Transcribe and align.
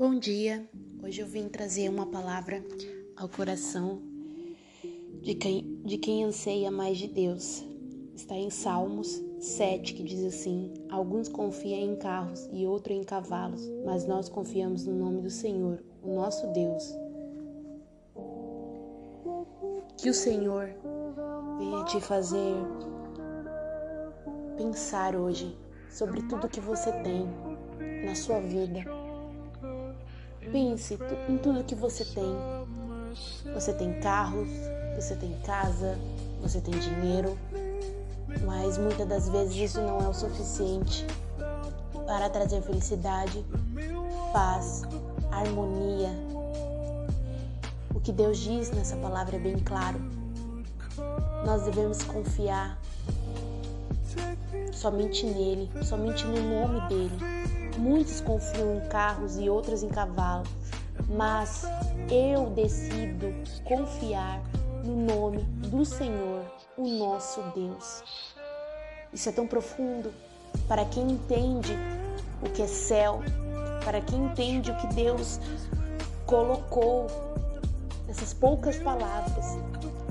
Bom 0.00 0.18
dia. 0.18 0.66
Hoje 1.04 1.20
eu 1.20 1.26
vim 1.26 1.46
trazer 1.46 1.90
uma 1.90 2.06
palavra 2.06 2.64
ao 3.14 3.28
coração 3.28 4.00
de 5.20 5.34
quem, 5.34 5.78
de 5.84 5.98
quem 5.98 6.24
anseia 6.24 6.70
mais 6.70 6.96
de 6.96 7.06
Deus. 7.06 7.62
Está 8.14 8.34
em 8.34 8.48
Salmos 8.48 9.22
7, 9.38 9.92
que 9.92 10.02
diz 10.02 10.24
assim: 10.24 10.72
Alguns 10.88 11.28
confiam 11.28 11.78
em 11.80 11.96
carros 11.96 12.48
e 12.50 12.66
outros 12.66 12.96
em 12.96 13.04
cavalos, 13.04 13.60
mas 13.84 14.06
nós 14.06 14.30
confiamos 14.30 14.86
no 14.86 14.94
nome 14.94 15.20
do 15.20 15.28
Senhor, 15.28 15.84
o 16.02 16.14
nosso 16.14 16.46
Deus. 16.46 16.94
Que 19.98 20.08
o 20.08 20.14
Senhor 20.14 20.70
venha 21.58 21.84
te 21.84 22.00
fazer 22.00 22.54
pensar 24.56 25.14
hoje 25.14 25.54
sobre 25.90 26.22
tudo 26.22 26.48
que 26.48 26.58
você 26.58 26.90
tem 27.02 27.28
na 28.06 28.14
sua 28.14 28.40
vida. 28.40 28.99
Pense 30.52 30.98
em 31.28 31.38
tudo 31.38 31.64
que 31.64 31.74
você 31.74 32.04
tem. 32.04 32.34
Você 33.54 33.72
tem 33.72 34.00
carros, 34.00 34.48
você 34.96 35.14
tem 35.16 35.32
casa, 35.44 35.98
você 36.40 36.60
tem 36.60 36.74
dinheiro, 36.78 37.38
mas 38.44 38.78
muitas 38.78 39.06
das 39.08 39.28
vezes 39.28 39.56
isso 39.56 39.80
não 39.80 40.00
é 40.00 40.08
o 40.08 40.14
suficiente 40.14 41.06
para 42.06 42.28
trazer 42.28 42.62
felicidade, 42.62 43.44
paz, 44.32 44.82
harmonia. 45.30 46.10
O 47.94 48.00
que 48.00 48.12
Deus 48.12 48.38
diz 48.38 48.70
nessa 48.70 48.96
palavra 48.96 49.36
é 49.36 49.38
bem 49.38 49.58
claro. 49.58 50.00
Nós 51.44 51.62
devemos 51.64 52.02
confiar 52.02 52.80
somente 54.72 55.26
nele, 55.26 55.70
somente 55.84 56.24
no 56.26 56.40
nome 56.40 56.80
dele. 56.88 57.59
Muitos 57.80 58.20
confiam 58.20 58.76
em 58.76 58.88
carros 58.88 59.38
e 59.38 59.48
outros 59.48 59.82
em 59.82 59.88
cavalos, 59.88 60.50
mas 61.08 61.62
eu 62.10 62.50
decido 62.50 63.32
confiar 63.64 64.42
no 64.84 64.96
nome 64.96 65.38
do 65.66 65.82
Senhor, 65.82 66.44
o 66.76 66.86
nosso 66.86 67.40
Deus. 67.54 68.04
Isso 69.14 69.30
é 69.30 69.32
tão 69.32 69.46
profundo 69.46 70.12
para 70.68 70.84
quem 70.84 71.12
entende 71.12 71.74
o 72.42 72.50
que 72.50 72.60
é 72.60 72.66
céu, 72.66 73.22
para 73.82 74.02
quem 74.02 74.26
entende 74.26 74.70
o 74.70 74.76
que 74.76 74.86
Deus 74.88 75.40
colocou 76.26 77.06
nessas 78.06 78.34
poucas 78.34 78.76
palavras. 78.76 79.56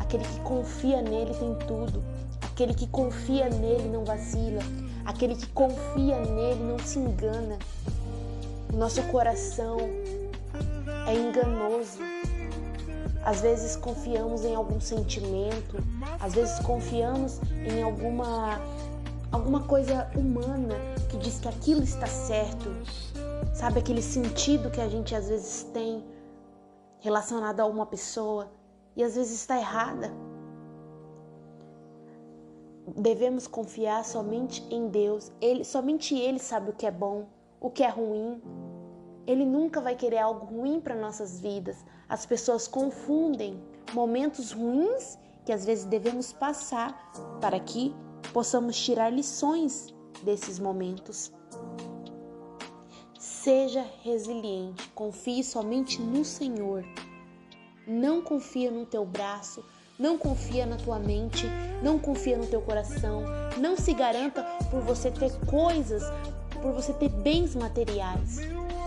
Aquele 0.00 0.24
que 0.24 0.40
confia 0.40 1.02
nele 1.02 1.34
tem 1.34 1.54
tudo. 1.66 2.02
Aquele 2.58 2.74
que 2.74 2.88
confia 2.88 3.48
nele 3.48 3.88
não 3.88 4.04
vacila. 4.04 4.60
Aquele 5.04 5.36
que 5.36 5.46
confia 5.50 6.18
nele 6.18 6.60
não 6.64 6.76
se 6.80 6.98
engana. 6.98 7.56
O 8.72 8.76
nosso 8.76 9.00
coração 9.04 9.76
é 11.06 11.14
enganoso. 11.14 12.00
Às 13.24 13.42
vezes 13.42 13.76
confiamos 13.76 14.44
em 14.44 14.56
algum 14.56 14.80
sentimento, 14.80 15.76
às 16.18 16.34
vezes 16.34 16.58
confiamos 16.58 17.40
em 17.64 17.80
alguma 17.80 18.60
alguma 19.30 19.60
coisa 19.60 20.10
humana 20.16 20.74
que 21.08 21.16
diz 21.16 21.38
que 21.38 21.46
aquilo 21.46 21.84
está 21.84 22.08
certo. 22.08 22.74
Sabe 23.54 23.78
aquele 23.78 24.02
sentido 24.02 24.68
que 24.68 24.80
a 24.80 24.88
gente 24.88 25.14
às 25.14 25.28
vezes 25.28 25.62
tem 25.72 26.04
relacionado 26.98 27.60
a 27.60 27.66
uma 27.66 27.86
pessoa 27.86 28.50
e 28.96 29.04
às 29.04 29.14
vezes 29.14 29.42
está 29.42 29.56
errada 29.56 30.10
devemos 32.96 33.46
confiar 33.46 34.04
somente 34.04 34.62
em 34.70 34.88
Deus. 34.88 35.32
Ele, 35.40 35.64
somente 35.64 36.16
Ele 36.16 36.38
sabe 36.38 36.70
o 36.70 36.72
que 36.72 36.86
é 36.86 36.90
bom, 36.90 37.26
o 37.60 37.70
que 37.70 37.82
é 37.82 37.88
ruim. 37.88 38.40
Ele 39.26 39.44
nunca 39.44 39.80
vai 39.80 39.94
querer 39.94 40.18
algo 40.18 40.46
ruim 40.46 40.80
para 40.80 40.94
nossas 40.94 41.40
vidas. 41.40 41.84
As 42.08 42.24
pessoas 42.24 42.66
confundem 42.66 43.62
momentos 43.92 44.52
ruins 44.52 45.18
que 45.44 45.52
às 45.52 45.64
vezes 45.64 45.84
devemos 45.84 46.32
passar 46.32 47.12
para 47.40 47.58
que 47.58 47.94
possamos 48.32 48.78
tirar 48.78 49.10
lições 49.10 49.94
desses 50.22 50.58
momentos. 50.58 51.32
Seja 53.18 53.84
resiliente, 54.02 54.88
confie 54.90 55.42
somente 55.42 56.00
no 56.00 56.24
Senhor. 56.24 56.84
Não 57.86 58.20
confia 58.20 58.70
no 58.70 58.84
teu 58.84 59.06
braço, 59.06 59.64
não 59.98 60.16
confia 60.16 60.64
na 60.64 60.76
tua 60.76 60.98
mente, 60.98 61.46
não 61.82 61.98
confia 61.98 62.38
no 62.38 62.46
teu 62.46 62.60
coração, 62.60 63.24
não 63.58 63.76
se 63.76 63.92
garanta 63.92 64.44
por 64.70 64.80
você 64.80 65.10
ter 65.10 65.32
coisas, 65.46 66.04
por 66.62 66.72
você 66.72 66.92
ter 66.92 67.08
bens 67.08 67.56
materiais. 67.56 68.38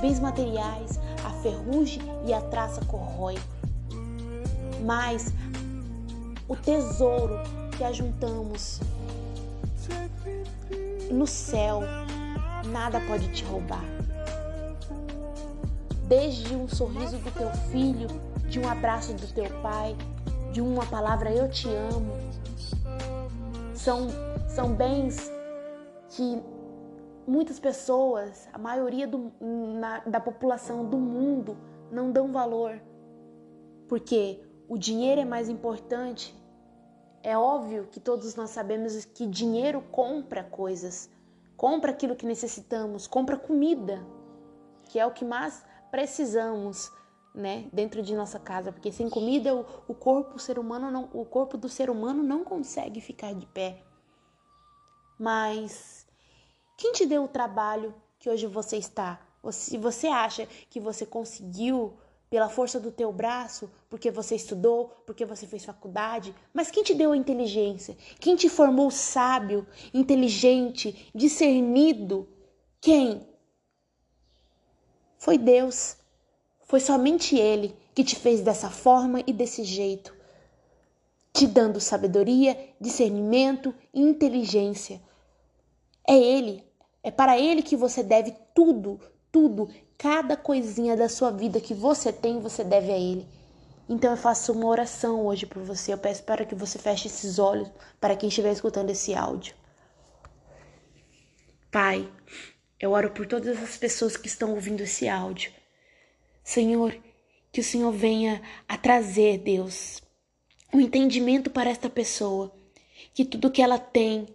Bens 0.00 0.20
materiais, 0.20 1.00
a 1.24 1.30
ferrugem 1.42 2.00
e 2.24 2.32
a 2.32 2.40
traça 2.40 2.84
corrói. 2.84 3.36
Mas 4.84 5.32
o 6.48 6.54
tesouro 6.54 7.38
que 7.76 7.82
ajuntamos 7.82 8.80
no 11.10 11.26
céu, 11.26 11.82
nada 12.66 13.00
pode 13.00 13.28
te 13.32 13.44
roubar. 13.44 13.84
Desde 16.06 16.54
um 16.54 16.68
sorriso 16.68 17.18
do 17.18 17.30
teu 17.32 17.50
filho, 17.70 18.08
de 18.48 18.58
um 18.58 18.68
abraço 18.68 19.12
do 19.14 19.26
teu 19.32 19.48
pai, 19.60 19.94
de 20.52 20.60
uma 20.60 20.84
palavra 20.86 21.32
eu 21.32 21.48
te 21.48 21.68
amo. 21.68 22.12
São, 23.74 24.08
são 24.48 24.74
bens 24.74 25.30
que 26.10 26.42
muitas 27.26 27.60
pessoas, 27.60 28.48
a 28.52 28.58
maioria 28.58 29.06
do, 29.06 29.32
na, 29.40 30.00
da 30.00 30.20
população 30.20 30.84
do 30.84 30.98
mundo, 30.98 31.56
não 31.90 32.10
dão 32.10 32.32
valor. 32.32 32.80
Porque 33.88 34.40
o 34.68 34.76
dinheiro 34.76 35.20
é 35.20 35.24
mais 35.24 35.48
importante. 35.48 36.36
É 37.22 37.36
óbvio 37.36 37.88
que 37.90 38.00
todos 38.00 38.34
nós 38.34 38.50
sabemos 38.50 39.04
que 39.04 39.26
dinheiro 39.26 39.82
compra 39.92 40.42
coisas, 40.42 41.10
compra 41.56 41.90
aquilo 41.90 42.16
que 42.16 42.26
necessitamos, 42.26 43.06
compra 43.06 43.36
comida, 43.36 44.04
que 44.84 44.98
é 44.98 45.06
o 45.06 45.12
que 45.12 45.24
mais 45.24 45.64
precisamos 45.90 46.90
né, 47.34 47.68
dentro 47.72 48.02
de 48.02 48.14
nossa 48.14 48.38
casa, 48.38 48.72
porque 48.72 48.90
sem 48.90 49.08
comida 49.08 49.54
o, 49.54 49.64
o 49.88 49.94
corpo 49.94 50.36
o 50.36 50.38
ser 50.38 50.58
humano 50.58 50.90
não, 50.90 51.08
o 51.12 51.24
corpo 51.24 51.56
do 51.56 51.68
ser 51.68 51.88
humano 51.88 52.22
não 52.22 52.44
consegue 52.44 53.00
ficar 53.00 53.32
de 53.34 53.46
pé. 53.46 53.82
Mas 55.18 56.06
quem 56.76 56.92
te 56.92 57.06
deu 57.06 57.24
o 57.24 57.28
trabalho 57.28 57.94
que 58.18 58.28
hoje 58.28 58.46
você 58.46 58.76
está? 58.76 59.20
Se 59.52 59.78
você 59.78 60.08
acha 60.08 60.46
que 60.68 60.80
você 60.80 61.06
conseguiu 61.06 61.96
pela 62.30 62.48
força 62.48 62.78
do 62.78 62.92
teu 62.92 63.12
braço, 63.12 63.68
porque 63.88 64.10
você 64.10 64.36
estudou, 64.36 64.88
porque 65.04 65.24
você 65.24 65.46
fez 65.46 65.64
faculdade, 65.64 66.34
mas 66.54 66.70
quem 66.70 66.84
te 66.84 66.94
deu 66.94 67.10
a 67.10 67.16
inteligência? 67.16 67.96
Quem 68.20 68.36
te 68.36 68.48
formou 68.48 68.90
sábio, 68.90 69.66
inteligente, 69.92 71.10
discernido? 71.12 72.28
Quem? 72.80 73.28
Foi 75.18 75.36
Deus. 75.36 75.99
Foi 76.70 76.78
somente 76.78 77.36
Ele 77.36 77.74
que 77.92 78.04
te 78.04 78.14
fez 78.14 78.42
dessa 78.42 78.70
forma 78.70 79.24
e 79.26 79.32
desse 79.32 79.64
jeito, 79.64 80.14
te 81.32 81.44
dando 81.44 81.80
sabedoria, 81.80 82.56
discernimento 82.80 83.74
e 83.92 84.00
inteligência. 84.00 85.00
É 86.06 86.16
Ele, 86.16 86.64
é 87.02 87.10
para 87.10 87.36
Ele 87.36 87.60
que 87.60 87.74
você 87.76 88.04
deve 88.04 88.36
tudo, 88.54 89.00
tudo, 89.32 89.68
cada 89.98 90.36
coisinha 90.36 90.96
da 90.96 91.08
sua 91.08 91.32
vida 91.32 91.60
que 91.60 91.74
você 91.74 92.12
tem, 92.12 92.38
você 92.38 92.62
deve 92.62 92.92
a 92.92 92.96
Ele. 92.96 93.26
Então 93.88 94.12
eu 94.12 94.16
faço 94.16 94.52
uma 94.52 94.68
oração 94.68 95.26
hoje 95.26 95.46
por 95.46 95.64
você. 95.64 95.92
Eu 95.92 95.98
peço 95.98 96.22
para 96.22 96.44
que 96.44 96.54
você 96.54 96.78
feche 96.78 97.08
esses 97.08 97.40
olhos 97.40 97.68
para 98.00 98.14
quem 98.14 98.28
estiver 98.28 98.52
escutando 98.52 98.90
esse 98.90 99.12
áudio. 99.12 99.56
Pai, 101.68 102.08
eu 102.78 102.92
oro 102.92 103.10
por 103.10 103.26
todas 103.26 103.60
as 103.60 103.76
pessoas 103.76 104.16
que 104.16 104.28
estão 104.28 104.52
ouvindo 104.54 104.82
esse 104.84 105.08
áudio. 105.08 105.58
Senhor, 106.50 107.00
que 107.52 107.60
o 107.60 107.64
Senhor 107.64 107.92
venha 107.92 108.42
a 108.66 108.76
trazer, 108.76 109.38
Deus, 109.38 110.02
um 110.74 110.80
entendimento 110.80 111.48
para 111.48 111.70
esta 111.70 111.88
pessoa, 111.88 112.52
que 113.14 113.24
tudo 113.24 113.52
que 113.52 113.62
ela 113.62 113.78
tem, 113.78 114.26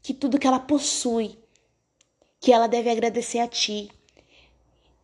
que 0.00 0.14
tudo 0.14 0.38
que 0.38 0.46
ela 0.46 0.60
possui, 0.60 1.36
que 2.38 2.52
ela 2.52 2.68
deve 2.68 2.88
agradecer 2.88 3.40
a 3.40 3.48
Ti. 3.48 3.90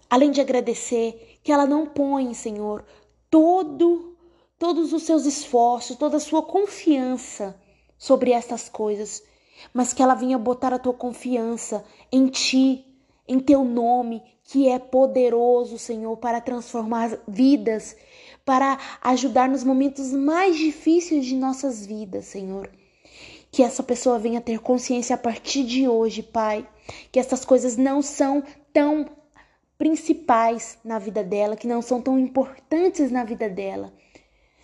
Além 0.08 0.30
de 0.30 0.40
agradecer, 0.40 1.40
que 1.42 1.50
ela 1.50 1.66
não 1.66 1.84
põe, 1.84 2.32
Senhor, 2.32 2.84
todo 3.28 4.16
todos 4.56 4.92
os 4.92 5.02
seus 5.02 5.26
esforços, 5.26 5.96
toda 5.96 6.18
a 6.18 6.20
sua 6.20 6.44
confiança 6.44 7.60
sobre 7.98 8.30
estas 8.30 8.68
coisas, 8.68 9.20
mas 9.74 9.92
que 9.92 10.00
ela 10.00 10.14
venha 10.14 10.38
botar 10.38 10.72
a 10.72 10.78
tua 10.78 10.94
confiança 10.94 11.84
em 12.12 12.28
Ti, 12.28 12.86
em 13.26 13.38
Teu 13.38 13.64
nome, 13.64 14.22
que 14.44 14.68
é 14.68 14.78
poderoso, 14.78 15.78
Senhor, 15.78 16.16
para 16.16 16.40
transformar 16.40 17.18
vidas, 17.26 17.96
para 18.44 18.78
ajudar 19.00 19.48
nos 19.48 19.64
momentos 19.64 20.12
mais 20.12 20.56
difíceis 20.56 21.24
de 21.24 21.36
nossas 21.36 21.86
vidas, 21.86 22.26
Senhor. 22.26 22.70
Que 23.50 23.62
essa 23.62 23.82
pessoa 23.82 24.18
venha 24.18 24.40
ter 24.40 24.58
consciência 24.58 25.14
a 25.14 25.18
partir 25.18 25.64
de 25.64 25.88
hoje, 25.88 26.22
Pai, 26.22 26.66
que 27.10 27.20
essas 27.20 27.44
coisas 27.44 27.76
não 27.76 28.02
são 28.02 28.42
tão 28.72 29.06
principais 29.78 30.78
na 30.84 30.98
vida 30.98 31.22
dela, 31.22 31.56
que 31.56 31.66
não 31.66 31.82
são 31.82 32.00
tão 32.00 32.18
importantes 32.18 33.10
na 33.10 33.24
vida 33.24 33.48
dela. 33.48 33.92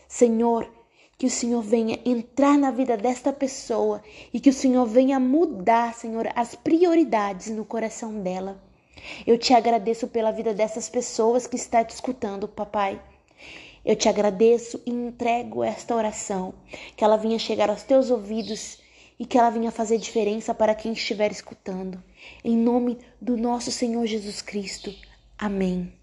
Senhor, 0.09 0.78
que 1.19 1.27
o 1.27 1.31
Senhor 1.31 1.61
venha 1.61 1.99
entrar 2.05 2.57
na 2.57 2.71
vida 2.71 2.97
desta 2.97 3.33
pessoa 3.33 4.01
e 4.33 4.39
que 4.39 4.51
o 4.51 4.53
Senhor 4.53 4.87
venha 4.87 5.19
mudar, 5.19 5.93
Senhor, 5.93 6.31
as 6.37 6.55
prioridades 6.55 7.49
no 7.49 7.65
coração 7.65 8.23
dela. 8.23 8.63
Eu 9.27 9.37
te 9.37 9.53
agradeço 9.53 10.07
pela 10.07 10.31
vida 10.31 10.55
dessas 10.55 10.89
pessoas 10.89 11.45
que 11.45 11.57
está 11.57 11.85
te 11.85 11.91
escutando, 11.91 12.47
papai. 12.47 13.03
Eu 13.85 13.97
te 13.97 14.09
agradeço 14.09 14.81
e 14.87 14.91
entrego 14.91 15.65
esta 15.65 15.95
oração, 15.95 16.55
que 16.97 17.03
ela 17.03 17.17
venha 17.17 17.39
chegar 17.39 17.69
aos 17.69 17.83
teus 17.83 18.11
ouvidos 18.11 18.79
e 19.19 19.27
que 19.27 19.37
ela 19.37 19.51
venha 19.51 19.73
fazer 19.73 19.99
diferença 19.99 20.55
para 20.55 20.75
quem 20.75 20.93
estiver 20.93 21.33
escutando. 21.33 22.03
Em 22.45 22.57
nome 22.57 22.99
do 23.21 23.37
nosso 23.37 23.73
Senhor 23.73 24.07
Jesus 24.07 24.41
Cristo. 24.41 24.95
Amém. 25.37 25.98